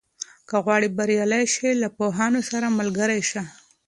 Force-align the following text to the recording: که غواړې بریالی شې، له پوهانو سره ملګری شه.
که 0.49 0.55
غواړې 0.65 0.89
بریالی 0.97 1.45
شې، 1.53 1.69
له 1.81 1.87
پوهانو 1.97 2.41
سره 2.49 2.75
ملګری 2.79 3.21
شه. 3.29 3.43